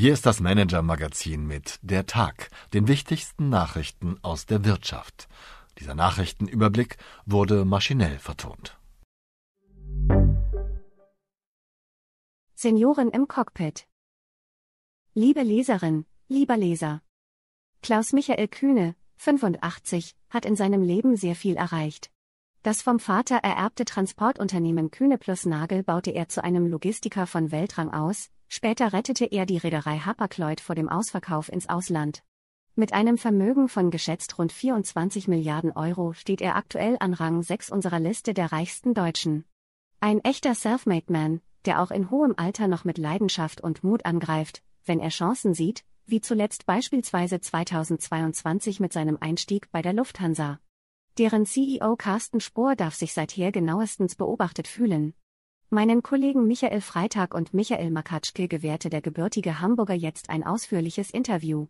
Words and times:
Hier 0.00 0.12
ist 0.12 0.26
das 0.26 0.38
Manager-Magazin 0.38 1.44
mit 1.44 1.80
Der 1.82 2.06
Tag, 2.06 2.50
den 2.72 2.86
wichtigsten 2.86 3.48
Nachrichten 3.48 4.16
aus 4.22 4.46
der 4.46 4.64
Wirtschaft. 4.64 5.26
Dieser 5.80 5.96
Nachrichtenüberblick 5.96 6.98
wurde 7.26 7.64
maschinell 7.64 8.20
vertont. 8.20 8.78
Senioren 12.54 13.10
im 13.10 13.26
Cockpit. 13.26 13.88
Liebe 15.14 15.42
Leserin, 15.42 16.06
lieber 16.28 16.56
Leser. 16.56 17.02
Klaus 17.82 18.12
Michael 18.12 18.46
Kühne, 18.46 18.94
85, 19.16 20.14
hat 20.30 20.44
in 20.44 20.54
seinem 20.54 20.84
Leben 20.84 21.16
sehr 21.16 21.34
viel 21.34 21.56
erreicht. 21.56 22.12
Das 22.62 22.82
vom 22.82 23.00
Vater 23.00 23.38
ererbte 23.38 23.84
Transportunternehmen 23.84 24.92
Kühne 24.92 25.18
plus 25.18 25.44
Nagel 25.44 25.82
baute 25.82 26.12
er 26.12 26.28
zu 26.28 26.44
einem 26.44 26.68
Logistiker 26.68 27.26
von 27.26 27.50
Weltrang 27.50 27.92
aus, 27.92 28.30
Später 28.48 28.92
rettete 28.92 29.26
er 29.26 29.46
die 29.46 29.58
Reederei 29.58 29.98
Hapag-Lloyd 29.98 30.60
vor 30.60 30.74
dem 30.74 30.88
Ausverkauf 30.88 31.50
ins 31.50 31.68
Ausland. 31.68 32.22
Mit 32.74 32.92
einem 32.92 33.18
Vermögen 33.18 33.68
von 33.68 33.90
geschätzt 33.90 34.38
rund 34.38 34.52
24 34.52 35.28
Milliarden 35.28 35.72
Euro 35.72 36.12
steht 36.12 36.40
er 36.40 36.56
aktuell 36.56 36.96
an 37.00 37.12
Rang 37.12 37.42
6 37.42 37.70
unserer 37.70 38.00
Liste 38.00 38.34
der 38.34 38.52
reichsten 38.52 38.94
Deutschen. 38.94 39.44
Ein 40.00 40.20
echter 40.24 40.54
Selfmade 40.54 41.12
Man, 41.12 41.40
der 41.64 41.82
auch 41.82 41.90
in 41.90 42.10
hohem 42.10 42.34
Alter 42.36 42.68
noch 42.68 42.84
mit 42.84 42.96
Leidenschaft 42.96 43.60
und 43.60 43.84
Mut 43.84 44.06
angreift, 44.06 44.62
wenn 44.84 45.00
er 45.00 45.10
Chancen 45.10 45.54
sieht, 45.54 45.84
wie 46.06 46.20
zuletzt 46.20 46.66
beispielsweise 46.66 47.40
2022 47.40 48.80
mit 48.80 48.92
seinem 48.92 49.18
Einstieg 49.20 49.70
bei 49.72 49.82
der 49.82 49.92
Lufthansa. 49.92 50.60
Deren 51.18 51.46
CEO 51.46 51.96
Carsten 51.96 52.40
Spohr 52.40 52.76
darf 52.76 52.94
sich 52.94 53.12
seither 53.12 53.50
genauestens 53.50 54.14
beobachtet 54.14 54.68
fühlen. 54.68 55.14
Meinen 55.70 56.02
Kollegen 56.02 56.46
Michael 56.46 56.80
Freitag 56.80 57.34
und 57.34 57.52
Michael 57.52 57.90
Makatschke 57.90 58.48
gewährte 58.48 58.88
der 58.88 59.02
gebürtige 59.02 59.60
Hamburger 59.60 59.92
jetzt 59.92 60.30
ein 60.30 60.42
ausführliches 60.42 61.10
Interview. 61.10 61.66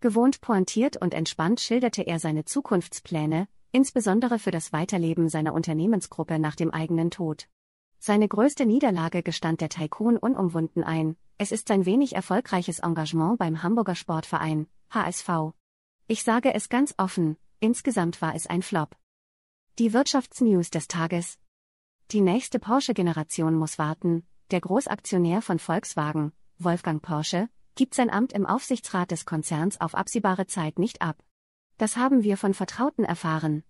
Gewohnt 0.00 0.42
pointiert 0.42 0.98
und 0.98 1.14
entspannt 1.14 1.58
schilderte 1.58 2.02
er 2.02 2.18
seine 2.18 2.44
Zukunftspläne, 2.44 3.48
insbesondere 3.72 4.38
für 4.38 4.50
das 4.50 4.74
Weiterleben 4.74 5.30
seiner 5.30 5.54
Unternehmensgruppe 5.54 6.38
nach 6.38 6.56
dem 6.56 6.70
eigenen 6.72 7.10
Tod. 7.10 7.48
Seine 7.98 8.28
größte 8.28 8.66
Niederlage 8.66 9.22
gestand 9.22 9.62
der 9.62 9.70
Tycoon 9.70 10.18
unumwunden 10.18 10.84
ein, 10.84 11.16
es 11.38 11.50
ist 11.50 11.68
sein 11.68 11.86
wenig 11.86 12.14
erfolgreiches 12.14 12.80
Engagement 12.80 13.38
beim 13.38 13.62
Hamburger 13.62 13.94
Sportverein, 13.94 14.66
HSV. 14.90 15.54
Ich 16.06 16.22
sage 16.22 16.52
es 16.52 16.68
ganz 16.68 16.92
offen, 16.98 17.38
insgesamt 17.60 18.20
war 18.20 18.34
es 18.34 18.46
ein 18.46 18.60
Flop. 18.60 18.94
Die 19.78 19.94
Wirtschaftsnews 19.94 20.68
des 20.68 20.86
Tages, 20.86 21.38
die 22.10 22.22
nächste 22.22 22.58
Porsche-Generation 22.58 23.54
muss 23.54 23.78
warten. 23.78 24.26
Der 24.50 24.62
Großaktionär 24.62 25.42
von 25.42 25.58
Volkswagen, 25.58 26.32
Wolfgang 26.58 27.02
Porsche, 27.02 27.50
gibt 27.74 27.94
sein 27.94 28.08
Amt 28.08 28.32
im 28.32 28.46
Aufsichtsrat 28.46 29.10
des 29.10 29.26
Konzerns 29.26 29.78
auf 29.78 29.94
absehbare 29.94 30.46
Zeit 30.46 30.78
nicht 30.78 31.02
ab. 31.02 31.22
Das 31.76 31.98
haben 31.98 32.22
wir 32.22 32.38
von 32.38 32.54
Vertrauten 32.54 33.04
erfahren. 33.04 33.62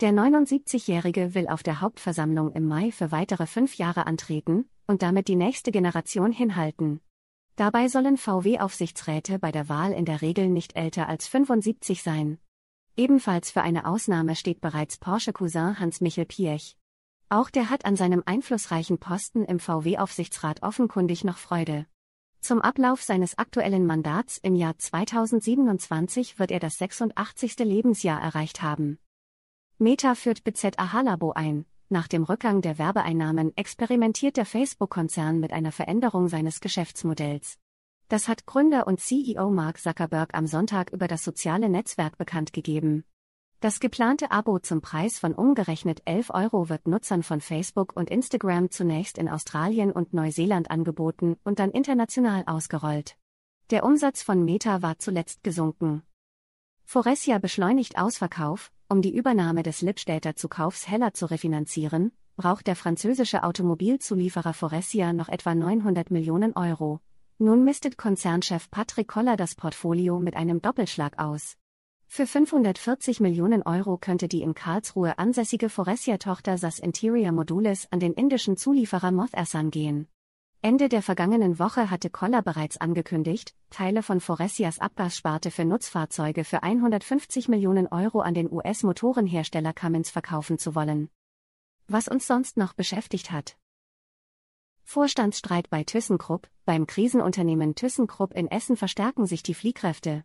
Der 0.00 0.10
79-Jährige 0.10 1.34
will 1.34 1.46
auf 1.46 1.62
der 1.62 1.80
Hauptversammlung 1.80 2.52
im 2.52 2.66
Mai 2.66 2.90
für 2.90 3.12
weitere 3.12 3.46
fünf 3.46 3.76
Jahre 3.76 4.06
antreten 4.06 4.68
und 4.88 5.02
damit 5.02 5.28
die 5.28 5.36
nächste 5.36 5.70
Generation 5.70 6.32
hinhalten. 6.32 7.00
Dabei 7.54 7.86
sollen 7.86 8.16
VW-Aufsichtsräte 8.16 9.38
bei 9.38 9.52
der 9.52 9.68
Wahl 9.68 9.92
in 9.92 10.04
der 10.04 10.22
Regel 10.22 10.48
nicht 10.48 10.74
älter 10.76 11.08
als 11.08 11.28
75 11.28 12.02
sein. 12.02 12.38
Ebenfalls 12.96 13.52
für 13.52 13.62
eine 13.62 13.86
Ausnahme 13.86 14.34
steht 14.34 14.60
bereits 14.60 14.98
Porsche-Cousin 14.98 15.78
Hans-Michel 15.78 16.26
Piech. 16.26 16.76
Auch 17.28 17.50
der 17.50 17.70
hat 17.70 17.84
an 17.84 17.96
seinem 17.96 18.22
einflussreichen 18.24 18.98
Posten 18.98 19.44
im 19.44 19.58
VW-Aufsichtsrat 19.58 20.62
offenkundig 20.62 21.24
noch 21.24 21.38
Freude. 21.38 21.86
Zum 22.40 22.62
Ablauf 22.62 23.02
seines 23.02 23.36
aktuellen 23.36 23.84
Mandats 23.84 24.38
im 24.38 24.54
Jahr 24.54 24.78
2027 24.78 26.38
wird 26.38 26.52
er 26.52 26.60
das 26.60 26.78
86. 26.78 27.58
Lebensjahr 27.58 28.22
erreicht 28.22 28.62
haben. 28.62 29.00
Meta 29.78 30.14
führt 30.14 30.44
BZ 30.44 30.78
Ahalabo 30.78 31.32
ein. 31.32 31.66
Nach 31.88 32.06
dem 32.06 32.22
Rückgang 32.22 32.62
der 32.62 32.78
Werbeeinnahmen 32.78 33.56
experimentiert 33.56 34.36
der 34.36 34.46
Facebook-Konzern 34.46 35.40
mit 35.40 35.52
einer 35.52 35.72
Veränderung 35.72 36.28
seines 36.28 36.60
Geschäftsmodells. 36.60 37.58
Das 38.08 38.28
hat 38.28 38.46
Gründer 38.46 38.86
und 38.86 39.00
CEO 39.00 39.50
Mark 39.50 39.78
Zuckerberg 39.80 40.32
am 40.34 40.46
Sonntag 40.46 40.92
über 40.92 41.08
das 41.08 41.24
soziale 41.24 41.68
Netzwerk 41.68 42.18
bekannt 42.18 42.52
gegeben. 42.52 43.04
Das 43.60 43.80
geplante 43.80 44.30
Abo 44.30 44.58
zum 44.58 44.82
Preis 44.82 45.18
von 45.18 45.34
umgerechnet 45.34 46.02
11 46.04 46.28
Euro 46.28 46.68
wird 46.68 46.86
Nutzern 46.86 47.22
von 47.22 47.40
Facebook 47.40 47.96
und 47.96 48.10
Instagram 48.10 48.70
zunächst 48.70 49.16
in 49.16 49.30
Australien 49.30 49.92
und 49.92 50.12
Neuseeland 50.12 50.70
angeboten 50.70 51.36
und 51.42 51.58
dann 51.58 51.70
international 51.70 52.44
ausgerollt. 52.46 53.16
Der 53.70 53.82
Umsatz 53.84 54.22
von 54.22 54.44
Meta 54.44 54.82
war 54.82 54.98
zuletzt 54.98 55.42
gesunken. 55.42 56.02
Foressia 56.84 57.38
beschleunigt 57.38 57.96
Ausverkauf, 57.96 58.70
um 58.90 59.00
die 59.00 59.16
Übernahme 59.16 59.62
des 59.62 59.80
Lippstädter 59.80 60.34
Heller 60.84 61.14
zu 61.14 61.26
refinanzieren, 61.26 62.12
braucht 62.36 62.66
der 62.66 62.76
französische 62.76 63.42
Automobilzulieferer 63.42 64.52
Foressia 64.52 65.14
noch 65.14 65.30
etwa 65.30 65.54
900 65.54 66.10
Millionen 66.10 66.54
Euro. 66.54 67.00
Nun 67.38 67.64
mistet 67.64 67.96
Konzernchef 67.96 68.70
Patrick 68.70 69.08
Koller 69.08 69.38
das 69.38 69.54
Portfolio 69.54 70.20
mit 70.20 70.36
einem 70.36 70.60
Doppelschlag 70.60 71.18
aus. 71.18 71.56
Für 72.08 72.26
540 72.26 73.20
Millionen 73.20 73.62
Euro 73.62 73.98
könnte 73.98 74.28
die 74.28 74.42
in 74.42 74.54
Karlsruhe 74.54 75.18
ansässige 75.18 75.68
Foressia-Tochter 75.68 76.56
SAS 76.56 76.78
Interior 76.78 77.32
Modules 77.32 77.88
an 77.90 78.00
den 78.00 78.14
indischen 78.14 78.56
Zulieferer 78.56 79.12
Motherssan 79.12 79.70
gehen. 79.70 80.08
Ende 80.62 80.88
der 80.88 81.02
vergangenen 81.02 81.58
Woche 81.58 81.90
hatte 81.90 82.10
Koller 82.10 82.42
bereits 82.42 82.80
angekündigt, 82.80 83.54
Teile 83.70 84.02
von 84.02 84.20
Foressias 84.20 84.78
Abgassparte 84.78 85.50
für 85.50 85.64
Nutzfahrzeuge 85.64 86.44
für 86.44 86.62
150 86.62 87.48
Millionen 87.48 87.86
Euro 87.88 88.20
an 88.20 88.34
den 88.34 88.50
US-Motorenhersteller 88.50 89.74
Cummins 89.74 90.10
verkaufen 90.10 90.58
zu 90.58 90.74
wollen. 90.74 91.10
Was 91.86 92.08
uns 92.08 92.26
sonst 92.26 92.56
noch 92.56 92.72
beschäftigt 92.72 93.30
hat. 93.30 93.56
Vorstandsstreit 94.82 95.68
bei 95.68 95.84
ThyssenKrupp, 95.84 96.48
beim 96.64 96.86
Krisenunternehmen 96.86 97.74
ThyssenKrupp 97.74 98.32
in 98.32 98.48
Essen 98.48 98.76
verstärken 98.76 99.26
sich 99.26 99.42
die 99.42 99.54
Fliehkräfte. 99.54 100.24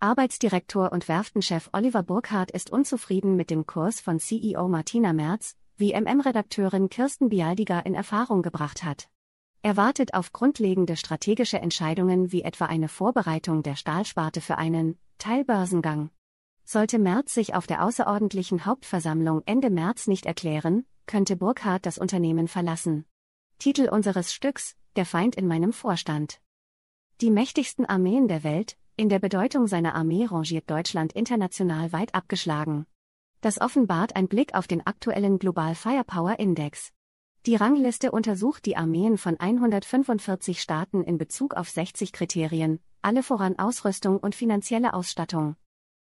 Arbeitsdirektor 0.00 0.92
und 0.92 1.08
Werftenchef 1.08 1.70
Oliver 1.72 2.04
Burkhardt 2.04 2.52
ist 2.52 2.70
unzufrieden 2.70 3.34
mit 3.34 3.50
dem 3.50 3.66
Kurs 3.66 4.00
von 4.00 4.20
CEO 4.20 4.68
Martina 4.68 5.12
Merz, 5.12 5.56
wie 5.76 5.92
MM-Redakteurin 5.92 6.88
Kirsten 6.88 7.28
Bialdiger 7.28 7.84
in 7.84 7.94
Erfahrung 7.94 8.42
gebracht 8.42 8.84
hat. 8.84 9.08
Er 9.62 9.76
wartet 9.76 10.14
auf 10.14 10.32
grundlegende 10.32 10.96
strategische 10.96 11.58
Entscheidungen 11.58 12.30
wie 12.30 12.42
etwa 12.42 12.66
eine 12.66 12.88
Vorbereitung 12.88 13.64
der 13.64 13.74
Stahlsparte 13.74 14.40
für 14.40 14.56
einen 14.56 14.96
Teilbörsengang. 15.18 16.10
Sollte 16.64 17.00
Merz 17.00 17.34
sich 17.34 17.56
auf 17.56 17.66
der 17.66 17.82
außerordentlichen 17.84 18.66
Hauptversammlung 18.66 19.42
Ende 19.46 19.68
März 19.68 20.06
nicht 20.06 20.26
erklären, 20.26 20.86
könnte 21.06 21.34
Burkhardt 21.34 21.86
das 21.86 21.98
Unternehmen 21.98 22.46
verlassen. 22.46 23.04
Titel 23.58 23.88
unseres 23.88 24.32
Stücks 24.32 24.76
Der 24.94 25.06
Feind 25.06 25.34
in 25.34 25.48
meinem 25.48 25.72
Vorstand. 25.72 26.40
Die 27.20 27.32
mächtigsten 27.32 27.84
Armeen 27.84 28.28
der 28.28 28.44
Welt, 28.44 28.76
in 28.98 29.08
der 29.08 29.20
Bedeutung 29.20 29.68
seiner 29.68 29.94
Armee 29.94 30.24
rangiert 30.24 30.68
Deutschland 30.68 31.12
international 31.12 31.92
weit 31.92 32.16
abgeschlagen. 32.16 32.84
Das 33.40 33.60
offenbart 33.60 34.16
ein 34.16 34.26
Blick 34.26 34.54
auf 34.54 34.66
den 34.66 34.84
aktuellen 34.84 35.38
Global 35.38 35.76
Firepower 35.76 36.40
Index. 36.40 36.90
Die 37.46 37.54
Rangliste 37.54 38.10
untersucht 38.10 38.66
die 38.66 38.76
Armeen 38.76 39.16
von 39.16 39.38
145 39.38 40.60
Staaten 40.60 41.04
in 41.04 41.16
Bezug 41.16 41.54
auf 41.54 41.70
60 41.70 42.12
Kriterien, 42.12 42.80
alle 43.00 43.22
voran 43.22 43.56
Ausrüstung 43.56 44.18
und 44.18 44.34
finanzielle 44.34 44.92
Ausstattung. 44.94 45.54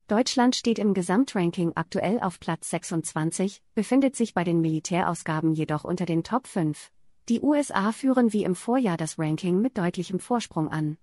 Deutschland 0.08 0.56
steht 0.56 0.78
im 0.78 0.94
Gesamtranking 0.94 1.72
aktuell 1.74 2.20
auf 2.20 2.40
Platz 2.40 2.70
26, 2.70 3.64
befindet 3.74 4.16
sich 4.16 4.36
bei 4.36 4.44
den 4.44 4.62
Militärausgaben 4.62 5.54
jedoch 5.54 5.84
unter 5.84 6.06
den 6.06 6.24
Top 6.24 6.46
5. 6.46 6.92
Die 7.28 7.42
USA 7.42 7.92
führen 7.92 8.34
wie 8.34 8.44
im 8.44 8.54
Vorjahr 8.54 8.98
das 8.98 9.18
Ranking 9.18 9.62
mit 9.62 9.80
deutlichem 9.80 10.20
Vorsprung 10.20 10.68
an. 10.68 10.98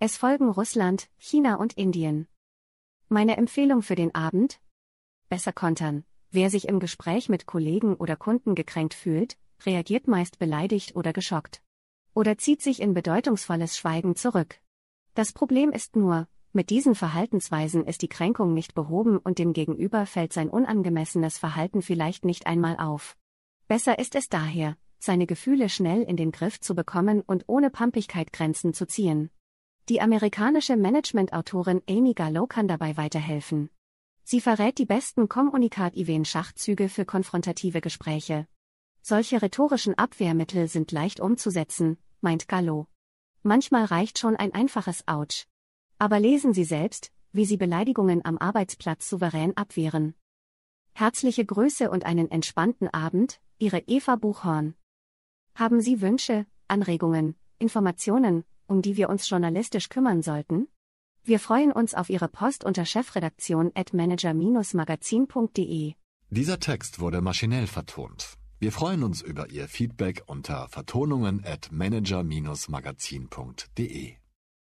Es 0.00 0.16
folgen 0.16 0.48
Russland, 0.48 1.08
China 1.16 1.56
und 1.56 1.72
Indien. 1.72 2.28
Meine 3.08 3.36
Empfehlung 3.36 3.82
für 3.82 3.96
den 3.96 4.14
Abend? 4.14 4.60
Besser 5.28 5.52
kontern. 5.52 6.04
Wer 6.30 6.50
sich 6.50 6.68
im 6.68 6.78
Gespräch 6.78 7.28
mit 7.28 7.46
Kollegen 7.46 7.96
oder 7.96 8.14
Kunden 8.14 8.54
gekränkt 8.54 8.94
fühlt, 8.94 9.36
reagiert 9.66 10.06
meist 10.06 10.38
beleidigt 10.38 10.94
oder 10.94 11.12
geschockt. 11.12 11.64
Oder 12.14 12.38
zieht 12.38 12.62
sich 12.62 12.80
in 12.80 12.94
bedeutungsvolles 12.94 13.76
Schweigen 13.76 14.14
zurück. 14.14 14.60
Das 15.14 15.32
Problem 15.32 15.72
ist 15.72 15.96
nur, 15.96 16.28
mit 16.52 16.70
diesen 16.70 16.94
Verhaltensweisen 16.94 17.84
ist 17.84 18.02
die 18.02 18.08
Kränkung 18.08 18.54
nicht 18.54 18.76
behoben 18.76 19.18
und 19.18 19.40
dem 19.40 19.52
Gegenüber 19.52 20.06
fällt 20.06 20.32
sein 20.32 20.48
unangemessenes 20.48 21.38
Verhalten 21.38 21.82
vielleicht 21.82 22.24
nicht 22.24 22.46
einmal 22.46 22.76
auf. 22.76 23.16
Besser 23.66 23.98
ist 23.98 24.14
es 24.14 24.28
daher, 24.28 24.76
seine 25.00 25.26
Gefühle 25.26 25.68
schnell 25.68 26.02
in 26.02 26.16
den 26.16 26.30
Griff 26.30 26.60
zu 26.60 26.76
bekommen 26.76 27.20
und 27.20 27.48
ohne 27.48 27.68
Pampigkeit 27.68 28.32
Grenzen 28.32 28.74
zu 28.74 28.86
ziehen. 28.86 29.30
Die 29.88 30.02
amerikanische 30.02 30.76
Management-Autorin 30.76 31.80
Amy 31.88 32.12
Gallo 32.12 32.46
kann 32.46 32.68
dabei 32.68 32.98
weiterhelfen. 32.98 33.70
Sie 34.22 34.42
verrät 34.42 34.76
die 34.76 34.84
besten 34.84 35.30
kommunikativen 35.30 36.26
Schachzüge 36.26 36.90
für 36.90 37.06
konfrontative 37.06 37.80
Gespräche. 37.80 38.46
Solche 39.00 39.40
rhetorischen 39.40 39.96
Abwehrmittel 39.96 40.68
sind 40.68 40.92
leicht 40.92 41.20
umzusetzen, 41.20 41.96
meint 42.20 42.48
Gallo. 42.48 42.86
Manchmal 43.42 43.86
reicht 43.86 44.18
schon 44.18 44.36
ein 44.36 44.52
einfaches 44.52 45.08
Autsch. 45.08 45.46
Aber 45.96 46.20
lesen 46.20 46.52
Sie 46.52 46.64
selbst, 46.64 47.10
wie 47.32 47.46
Sie 47.46 47.56
Beleidigungen 47.56 48.22
am 48.26 48.36
Arbeitsplatz 48.36 49.08
souverän 49.08 49.56
abwehren. 49.56 50.14
Herzliche 50.92 51.46
Grüße 51.46 51.90
und 51.90 52.04
einen 52.04 52.30
entspannten 52.30 52.88
Abend, 52.88 53.40
Ihre 53.56 53.78
Eva 53.86 54.16
Buchhorn. 54.16 54.74
Haben 55.54 55.80
Sie 55.80 56.02
Wünsche, 56.02 56.44
Anregungen, 56.66 57.36
Informationen, 57.58 58.44
um 58.68 58.82
die 58.82 58.96
wir 58.96 59.08
uns 59.08 59.28
journalistisch 59.28 59.88
kümmern 59.88 60.22
sollten? 60.22 60.68
Wir 61.24 61.40
freuen 61.40 61.72
uns 61.72 61.94
auf 61.94 62.10
Ihre 62.10 62.28
Post 62.28 62.64
unter 62.64 62.84
chefredaktion 62.84 63.72
at 63.74 63.92
manager-magazin.de. 63.92 65.94
Dieser 66.30 66.60
Text 66.60 67.00
wurde 67.00 67.20
maschinell 67.20 67.66
vertont. 67.66 68.38
Wir 68.60 68.70
freuen 68.72 69.02
uns 69.02 69.20
über 69.22 69.50
Ihr 69.50 69.66
Feedback 69.68 70.22
unter 70.26 70.68
vertonungen 70.68 71.42
at 71.44 71.72
manager-magazin.de. 71.72 74.16